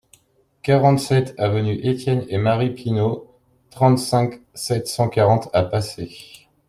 quarante-sept 0.63 1.35
avenue 1.37 1.79
Etienne 1.87 2.25
et 2.27 2.39
Marie 2.39 2.71
Pinault, 2.71 3.35
trente-cinq, 3.69 4.41
sept 4.55 4.87
cent 4.87 5.09
quarante 5.09 5.49
à 5.53 5.61
Pacé 5.61 6.09